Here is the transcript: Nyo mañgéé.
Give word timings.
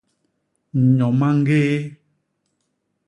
Nyo 0.95 1.07
mañgéé. 1.19 1.75